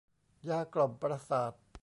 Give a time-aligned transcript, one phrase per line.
[0.49, 1.53] ยากล่อมประสาท